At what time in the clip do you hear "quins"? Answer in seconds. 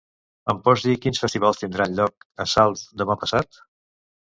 1.03-1.21